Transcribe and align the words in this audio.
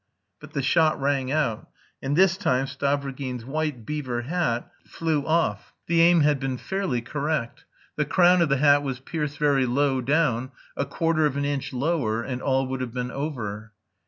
But 0.39 0.53
the 0.53 0.63
shot 0.63 0.99
rang 0.99 1.31
out, 1.31 1.69
and 2.01 2.15
this 2.15 2.35
time 2.35 2.65
Stavrogin's 2.65 3.45
white 3.45 3.85
beaver 3.85 4.23
hat 4.23 4.71
flew 4.83 5.23
off. 5.27 5.75
The 5.85 6.01
aim 6.01 6.21
had 6.21 6.39
been 6.39 6.57
fairly 6.57 7.03
correct. 7.03 7.65
The 7.97 8.05
crown 8.05 8.41
of 8.41 8.49
the 8.49 8.57
hat 8.57 8.81
was 8.81 8.99
pierced 8.99 9.37
very 9.37 9.67
low 9.67 10.01
down; 10.01 10.53
a 10.75 10.85
quarter 10.85 11.27
of 11.27 11.37
an 11.37 11.45
inch 11.45 11.71
lower 11.71 12.23
and 12.23 12.41
all 12.41 12.65
would 12.65 12.81
have 12.81 12.95
been 12.95 13.11
over. 13.11 13.73